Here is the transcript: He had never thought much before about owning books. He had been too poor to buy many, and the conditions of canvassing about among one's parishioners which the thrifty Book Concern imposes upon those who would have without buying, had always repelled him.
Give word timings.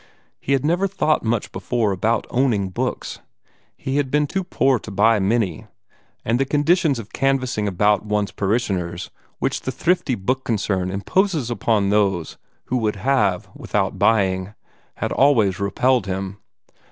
He 0.39 0.53
had 0.53 0.65
never 0.65 0.87
thought 0.87 1.23
much 1.23 1.51
before 1.51 1.91
about 1.91 2.25
owning 2.31 2.69
books. 2.71 3.19
He 3.77 3.97
had 3.97 4.09
been 4.09 4.25
too 4.25 4.43
poor 4.43 4.79
to 4.79 4.89
buy 4.89 5.19
many, 5.19 5.67
and 6.25 6.39
the 6.39 6.43
conditions 6.45 6.97
of 6.97 7.13
canvassing 7.13 7.67
about 7.67 7.99
among 8.01 8.09
one's 8.09 8.31
parishioners 8.31 9.11
which 9.37 9.61
the 9.61 9.71
thrifty 9.71 10.15
Book 10.15 10.43
Concern 10.43 10.89
imposes 10.89 11.51
upon 11.51 11.91
those 11.91 12.37
who 12.65 12.77
would 12.77 12.95
have 12.95 13.47
without 13.53 13.99
buying, 13.99 14.55
had 14.95 15.11
always 15.11 15.59
repelled 15.59 16.07
him. 16.07 16.39